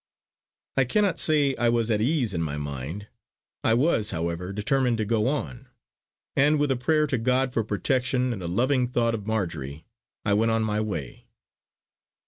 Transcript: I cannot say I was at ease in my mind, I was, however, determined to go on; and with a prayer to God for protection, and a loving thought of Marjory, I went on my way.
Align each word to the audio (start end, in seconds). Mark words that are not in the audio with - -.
I 0.77 0.83
cannot 0.85 1.19
say 1.19 1.55
I 1.57 1.69
was 1.69 1.91
at 1.91 2.01
ease 2.01 2.33
in 2.33 2.41
my 2.41 2.57
mind, 2.57 3.07
I 3.63 3.75
was, 3.75 4.09
however, 4.09 4.51
determined 4.51 4.97
to 4.97 5.05
go 5.05 5.27
on; 5.27 5.67
and 6.35 6.59
with 6.59 6.71
a 6.71 6.75
prayer 6.75 7.05
to 7.05 7.19
God 7.19 7.53
for 7.53 7.63
protection, 7.63 8.33
and 8.33 8.41
a 8.41 8.47
loving 8.47 8.87
thought 8.87 9.13
of 9.13 9.27
Marjory, 9.27 9.85
I 10.25 10.33
went 10.33 10.49
on 10.51 10.63
my 10.63 10.79
way. 10.81 11.27